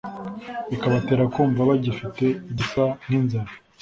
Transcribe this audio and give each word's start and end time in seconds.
bikabatera 0.69 1.23
kumva 1.33 1.61
bagifite 1.69 2.25
igisa 2.51 2.83
nk’inzara, 3.03 3.51